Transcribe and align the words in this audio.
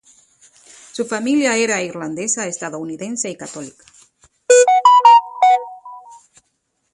Su 0.93 1.05
familia 1.05 1.55
era 1.57 1.79
irlandesa 1.83 2.47
estadounidense 2.47 3.29
y 3.29 3.35
católica. 3.37 3.85